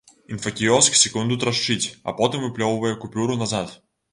[0.35, 3.79] Інфакіёск секунду трашчыць, а потым выплёўвае купюру назад.